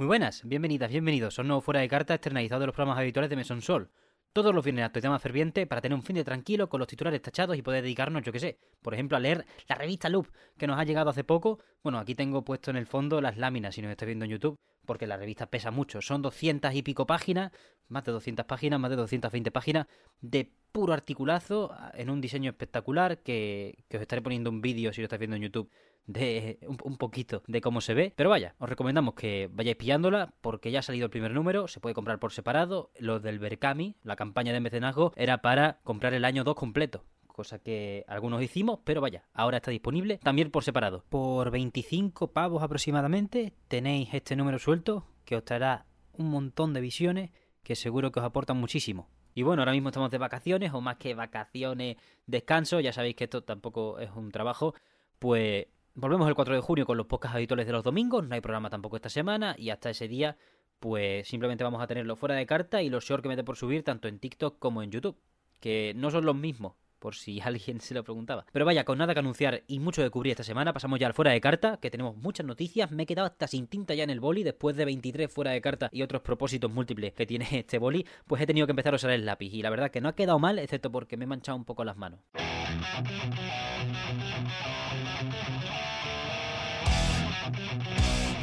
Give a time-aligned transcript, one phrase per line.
[0.00, 3.28] Muy buenas, bienvenidas, bienvenidos a un nuevo Fuera de Carta externalizado de los programas habituales
[3.28, 3.90] de Mesón Sol.
[4.32, 7.20] Todos los viernes actualidad más ferviente para tener un fin de tranquilo con los titulares
[7.20, 10.66] tachados y poder dedicarnos, yo que sé, por ejemplo, a leer la revista Loop que
[10.66, 11.58] nos ha llegado hace poco.
[11.82, 14.56] Bueno, aquí tengo puesto en el fondo las láminas si nos estáis viendo en YouTube,
[14.86, 16.00] porque la revista pesa mucho.
[16.00, 17.52] Son 200 y pico páginas,
[17.88, 19.86] más de 200 páginas, más de 220 páginas
[20.22, 25.02] de puro articulazo en un diseño espectacular que, que os estaré poniendo un vídeo si
[25.02, 25.70] lo estáis viendo en YouTube
[26.06, 28.12] de un, poquito de cómo se ve.
[28.16, 31.80] Pero vaya, os recomendamos que vayáis pillándola porque ya ha salido el primer número, se
[31.80, 32.90] puede comprar por separado.
[32.98, 37.04] Lo del Berkami, la campaña de mecenazgo, era para comprar el año 2 completo
[37.40, 41.04] cosa que algunos hicimos, pero vaya, ahora está disponible también por separado.
[41.08, 47.30] Por 25 pavos aproximadamente tenéis este número suelto que os traerá un montón de visiones
[47.62, 49.08] que seguro que os aportan muchísimo.
[49.34, 51.96] Y bueno, ahora mismo estamos de vacaciones, o más que vacaciones,
[52.26, 54.74] descanso, ya sabéis que esto tampoco es un trabajo,
[55.18, 55.68] pues
[56.00, 58.70] Volvemos el 4 de junio con los podcasts habituales de los domingos, no hay programa
[58.70, 60.38] tampoco esta semana y hasta ese día
[60.78, 63.82] pues simplemente vamos a tenerlo fuera de carta y los shorts que mete por subir
[63.82, 65.18] tanto en TikTok como en YouTube,
[65.60, 68.46] que no son los mismos, por si alguien se lo preguntaba.
[68.50, 71.12] Pero vaya, con nada que anunciar y mucho que cubrir esta semana, pasamos ya al
[71.12, 72.90] fuera de carta, que tenemos muchas noticias.
[72.90, 75.60] Me he quedado hasta sin tinta ya en el boli, después de 23 fuera de
[75.60, 78.96] carta y otros propósitos múltiples que tiene este boli, pues he tenido que empezar a
[78.96, 79.52] usar el lápiz.
[79.52, 81.84] Y la verdad que no ha quedado mal, excepto porque me he manchado un poco
[81.84, 82.20] las manos.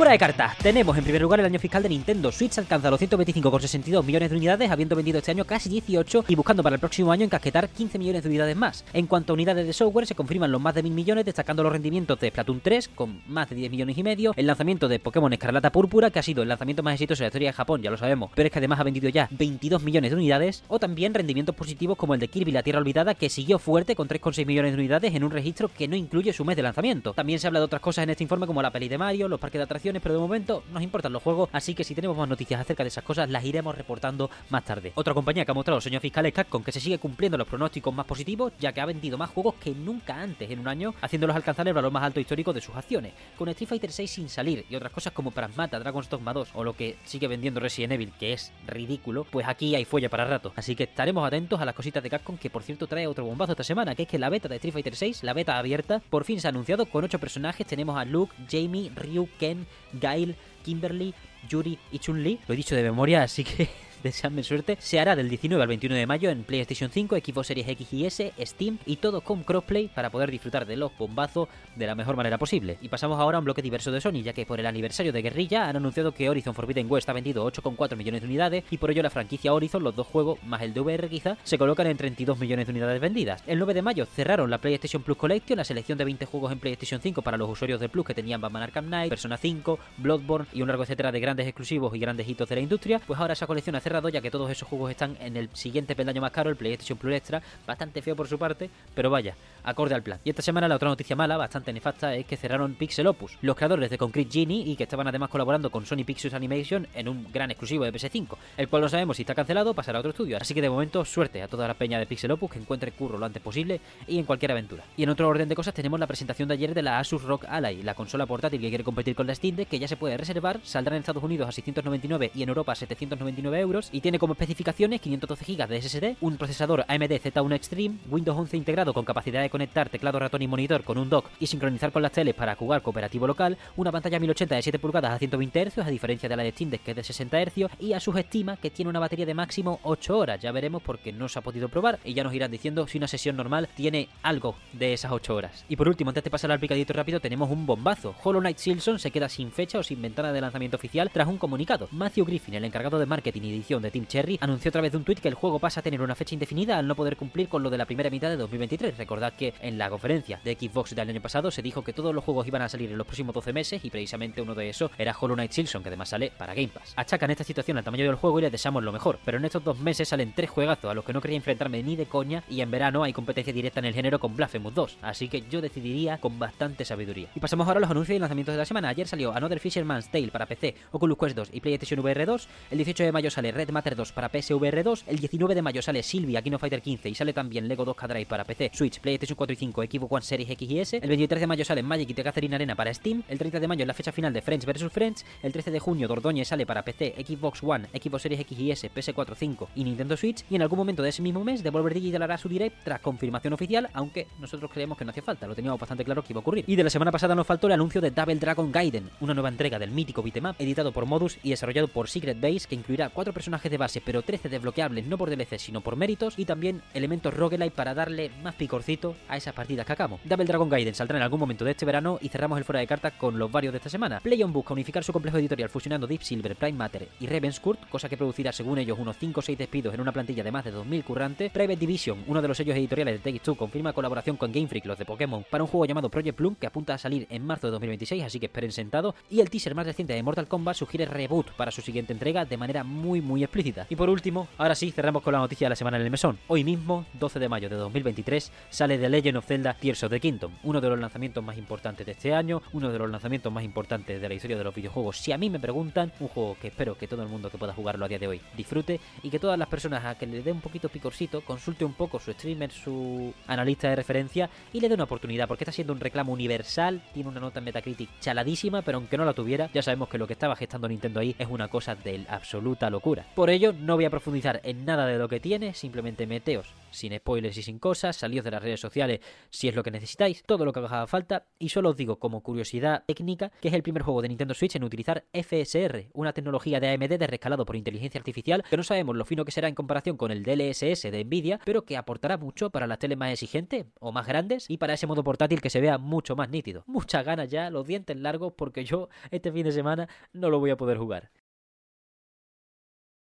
[0.00, 2.98] Fuera de cartas, tenemos en primer lugar el año fiscal de Nintendo Switch alcanza los
[3.02, 7.12] 125,62 millones de unidades, habiendo vendido este año casi 18 y buscando para el próximo
[7.12, 8.82] año encasquetar 15 millones de unidades más.
[8.94, 11.70] En cuanto a unidades de software, se confirman los más de mil millones, destacando los
[11.70, 15.30] rendimientos de Splatoon 3 con más de 10 millones y medio, el lanzamiento de Pokémon
[15.34, 17.90] Escarlata Púrpura, que ha sido el lanzamiento más exitoso de la historia de Japón, ya
[17.90, 21.12] lo sabemos, pero es que además ha vendido ya 22 millones de unidades, o también
[21.12, 24.72] rendimientos positivos como el de Kirby la Tierra Olvidada, que siguió fuerte con 3,6 millones
[24.72, 27.12] de unidades en un registro que no incluye su mes de lanzamiento.
[27.12, 29.38] También se habla de otras cosas en este informe como la peli de Mario, los
[29.38, 32.28] parques de atracciones, pero de momento nos importan los juegos, así que si tenemos más
[32.28, 34.92] noticias acerca de esas cosas, las iremos reportando más tarde.
[34.94, 37.92] Otra compañía que ha mostrado señor fiscal es Capcom, que se sigue cumpliendo los pronósticos
[37.92, 41.34] más positivos, ya que ha vendido más juegos que nunca antes en un año, haciéndolos
[41.34, 44.66] alcanzar el valor más alto histórico de sus acciones, con Street Fighter 6 sin salir
[44.68, 48.12] y otras cosas como Pragmata, Dragon's Dogma 2 o lo que sigue vendiendo Resident Evil,
[48.18, 50.52] que es ridículo, pues aquí hay fuelle para rato.
[50.56, 53.52] Así que estaremos atentos a las cositas de Capcom, que por cierto trae otro bombazo
[53.52, 56.24] esta semana, que es que la beta de Street Fighter 6, la beta abierta, por
[56.24, 57.66] fin se ha anunciado con 8 personajes.
[57.66, 61.14] Tenemos a Luke, Jamie, Ryu, Ken, Gail, Kimberly,
[61.48, 62.40] Yuri y Chun-Li.
[62.46, 63.68] Lo he dicho de memoria, así que
[64.02, 67.68] deseadme suerte, se hará del 19 al 21 de mayo en PlayStation 5, Xbox Series
[67.68, 71.86] X y S, Steam y todo con crossplay para poder disfrutar de los bombazos de
[71.86, 72.78] la mejor manera posible.
[72.80, 75.22] Y pasamos ahora a un bloque diverso de Sony, ya que por el aniversario de
[75.22, 78.90] Guerrilla han anunciado que Horizon Forbidden West ha vendido 8,4 millones de unidades y por
[78.90, 82.38] ello la franquicia Horizon, los dos juegos más el VR quizá, se colocan en 32
[82.38, 83.42] millones de unidades vendidas.
[83.46, 86.58] El 9 de mayo cerraron la PlayStation Plus Collection, la selección de 20 juegos en
[86.58, 90.46] PlayStation 5 para los usuarios de Plus que tenían Batman Arkham Knight, Persona 5, Bloodborne
[90.52, 93.34] y un largo etcétera de grandes exclusivos y grandes hitos de la industria, pues ahora
[93.34, 96.48] esa colección ha ya que todos esos juegos están en el siguiente peldaño más caro,
[96.48, 99.34] el PlayStation Plus Extra, bastante feo por su parte, pero vaya,
[99.64, 100.20] acorde al plan.
[100.24, 103.56] Y esta semana la otra noticia mala, bastante nefasta, es que cerraron Pixel Opus, los
[103.56, 107.26] creadores de Concrete Genie y que estaban además colaborando con Sony Pictures Animation en un
[107.32, 110.36] gran exclusivo de PS5, el cual no sabemos si está cancelado, pasará a otro estudio.
[110.40, 113.18] Así que de momento, suerte a toda la peña de Pixel Opus que encuentre curro
[113.18, 114.84] lo antes posible y en cualquier aventura.
[114.96, 117.44] Y en otro orden de cosas tenemos la presentación de ayer de la Asus ROG
[117.48, 120.16] Ally, la consola portátil que quiere competir con la Steam Deck, que ya se puede
[120.16, 124.18] reservar, saldrá en Estados Unidos a 699 y en Europa a 799 euros y tiene
[124.18, 129.04] como especificaciones 512 GB de SSD, un procesador AMD Z1 Extreme, Windows 11 integrado con
[129.04, 132.34] capacidad de conectar teclado, ratón y monitor con un dock y sincronizar con las teles
[132.34, 136.28] para jugar cooperativo local, una pantalla 1080 de 7 pulgadas a 120 Hz a diferencia
[136.28, 138.70] de la de Steam Deck que es de 60 Hz y a su estima que
[138.70, 141.98] tiene una batería de máximo 8 horas, ya veremos porque no se ha podido probar
[142.04, 145.64] y ya nos irán diciendo si una sesión normal tiene algo de esas 8 horas.
[145.68, 148.14] Y por último, antes de pasar al picadito rápido, tenemos un bombazo.
[148.22, 151.38] Hollow Knight Silson se queda sin fecha o sin ventana de lanzamiento oficial tras un
[151.38, 151.88] comunicado.
[151.92, 154.98] Matthew Griffin, el encargado de marketing y edición de Team Cherry, anunció a través de
[154.98, 157.48] un tweet que el juego pasa a tener una fecha indefinida al no poder cumplir
[157.48, 158.98] con lo de la primera mitad de 2023.
[158.98, 162.24] Recordad que en la conferencia de Xbox del año pasado se dijo que todos los
[162.24, 165.16] juegos iban a salir en los próximos 12 meses y precisamente uno de esos era
[165.18, 166.94] Hollow Knight Silson, que además sale para Game Pass.
[166.96, 169.62] Achacan esta situación al tamaño del juego y les deseamos lo mejor, pero en estos
[169.62, 172.60] dos meses salen tres juegazos a los que no quería enfrentarme ni de coña y
[172.60, 176.18] en verano hay competencia directa en el género con Blasphemous 2, así que yo decidiría
[176.18, 177.28] con bastante sabiduría.
[177.34, 178.88] Y pasamos ahora a los anuncios y lanzamientos de la semana.
[178.88, 182.48] Ayer salió Another Fisherman's Tale para PC, Oculus Quest 2 y PlayStation VR 2.
[182.70, 186.02] El 18 de mayo sale Matter 2 para PSVR 2, el 19 de mayo sale
[186.02, 189.36] Sylvia King of Fighter 15 y sale también Lego 2K Drive para PC, Switch, PlayStation
[189.36, 192.10] 4 y 5, Xbox One Series X y S, el 23 de mayo sale Magic
[192.10, 194.42] y The Catherine Arena para Steam, el 30 de mayo es la fecha final de
[194.42, 198.40] Friends vs Friends, el 13 de junio Dordogne sale para PC, Xbox One, Xbox Series
[198.40, 201.44] X y S, PS4, 5 y Nintendo Switch, y en algún momento de ese mismo
[201.44, 205.22] mes Devolver Digital hará su direct tras confirmación oficial, aunque nosotros creemos que no hacía
[205.22, 206.64] falta, lo teníamos bastante claro que iba a ocurrir.
[206.66, 209.48] Y de la semana pasada nos faltó el anuncio de Double Dragon Gaiden, una nueva
[209.48, 213.32] entrega del mítico beatmap editado por Modus y desarrollado por Secret Base que incluirá cuatro
[213.32, 217.34] personajes de base pero 13 desbloqueables no por DLC sino por méritos y también elementos
[217.34, 220.20] roguelite para darle más picorcito a esas partidas que hagamos.
[220.24, 222.86] Double Dragon Gaiden saldrá en algún momento de este verano y cerramos el fuera de
[222.86, 224.20] cartas con los varios de esta semana.
[224.20, 228.16] PlayOn busca unificar su complejo editorial fusionando Deep Silver, Prime Matter y Ravenscourt, cosa que
[228.16, 231.04] producirá según ellos unos 5 o 6 despidos en una plantilla de más de 2.000
[231.04, 231.52] currantes.
[231.52, 234.98] Private Division, uno de los sellos editoriales de Take-Two, confirma colaboración con Game Freak, los
[234.98, 237.72] de Pokémon, para un juego llamado Project Bloom que apunta a salir en marzo de
[237.72, 239.14] 2026, así que esperen sentado.
[239.28, 242.56] Y el teaser más reciente de Mortal Kombat sugiere reboot para su siguiente entrega de
[242.56, 243.86] manera muy muy explícita.
[243.88, 246.38] Y por último, ahora sí, cerramos con la noticia de la semana en el mesón.
[246.48, 250.20] Hoy mismo, 12 de mayo de 2023, sale The Legend of Zelda Tears of the
[250.20, 253.64] Kingdom, uno de los lanzamientos más importantes de este año, uno de los lanzamientos más
[253.64, 255.18] importantes de la historia de los videojuegos.
[255.18, 257.72] Si a mí me preguntan, un juego que espero que todo el mundo que pueda
[257.72, 260.52] jugarlo a día de hoy disfrute y que todas las personas a que le dé
[260.52, 264.94] un poquito picorcito consulte un poco su streamer, su analista de referencia y le dé
[264.94, 268.98] una oportunidad, porque está siendo un reclamo universal, tiene una nota en Metacritic chaladísima, pero
[268.98, 271.68] aunque no la tuviera, ya sabemos que lo que estaba gestando Nintendo ahí es una
[271.68, 273.19] cosa de absoluta locura.
[273.34, 277.16] Por ello, no voy a profundizar en nada de lo que tiene, simplemente meteos sin
[277.16, 279.20] spoilers y sin cosas, salíos de las redes sociales
[279.50, 282.42] si es lo que necesitáis, todo lo que haga falta, y solo os digo como
[282.42, 286.80] curiosidad técnica que es el primer juego de Nintendo Switch en utilizar FSR, una tecnología
[286.80, 289.74] de AMD de rescalado por inteligencia artificial que no sabemos lo fino que será en
[289.74, 293.86] comparación con el DLSS de Nvidia, pero que aportará mucho para las teles más exigentes
[294.00, 296.84] o más grandes y para ese modo portátil que se vea mucho más nítido.
[296.86, 300.70] Muchas ganas ya, los dientes largos porque yo este fin de semana no lo voy
[300.70, 301.30] a poder jugar.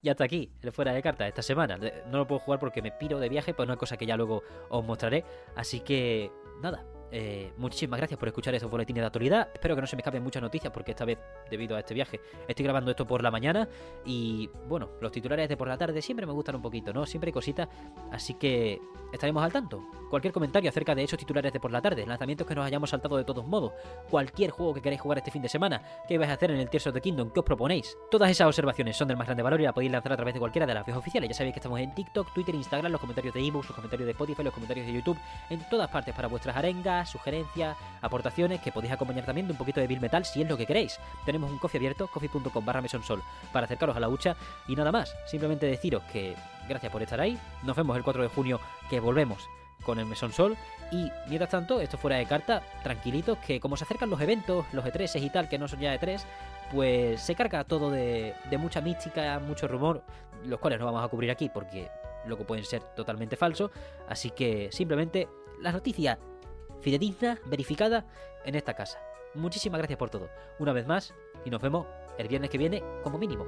[0.00, 1.76] Y hasta aquí, el fuera de cartas esta semana.
[1.76, 4.42] No lo puedo jugar porque me piro de viaje, pues una cosa que ya luego
[4.68, 5.24] os mostraré.
[5.56, 6.30] Así que,
[6.62, 9.48] nada, eh, muchísimas gracias por escuchar esos boletines de actualidad.
[9.52, 11.18] Espero que no se me escapen muchas noticias porque esta vez,
[11.50, 13.68] debido a este viaje, estoy grabando esto por la mañana.
[14.04, 17.06] Y bueno, los titulares de por la tarde siempre me gustan un poquito, ¿no?
[17.06, 17.68] Siempre hay cositas.
[18.10, 18.80] Así que
[19.12, 19.82] estaremos al tanto.
[20.10, 23.16] Cualquier comentario acerca de esos titulares de por la tarde, lanzamientos que nos hayamos saltado
[23.16, 23.72] de todos modos,
[24.10, 26.70] cualquier juego que queráis jugar este fin de semana, qué vais a hacer en el
[26.70, 27.96] Tears of the Kingdom, qué os proponéis.
[28.10, 30.40] Todas esas observaciones son del más grande valor y la podéis lanzar a través de
[30.40, 31.28] cualquiera de las vías oficiales.
[31.28, 34.12] Ya sabéis que estamos en TikTok, Twitter, Instagram, los comentarios de ebooks, los comentarios de
[34.12, 35.18] Spotify, los comentarios de YouTube,
[35.50, 39.80] en todas partes para vuestras arengas, sugerencias aportaciones que podéis acompañar también de un poquito
[39.80, 40.98] de Bill Metal si es lo que queréis.
[41.24, 43.22] Tenemos un coffee abierto, coffee.com barra mesonsol,
[43.52, 44.36] para acercaros a la hucha
[44.66, 45.14] y nada más.
[45.26, 46.34] Simplemente deciros que
[46.68, 47.38] gracias por estar ahí.
[47.62, 49.48] Nos vemos el 4 de junio que volvemos
[49.82, 50.56] con el Mesón Sol.
[50.90, 54.84] Y mientras tanto, esto fuera de carta, tranquilitos, que como se acercan los eventos, los
[54.84, 56.22] E3 y tal, que no son ya E3,
[56.72, 60.02] pues se carga todo de, mucha mística, mucho rumor,
[60.44, 61.90] los cuales no vamos a cubrir aquí porque
[62.26, 63.70] luego pueden ser totalmente falsos.
[64.08, 65.28] Así que simplemente
[65.60, 66.18] las noticias
[66.80, 68.06] fidedigna, verificada
[68.44, 68.98] en esta casa.
[69.34, 71.14] Muchísimas gracias por todo, una vez más,
[71.44, 71.86] y nos vemos
[72.18, 73.46] el viernes que viene como mínimo.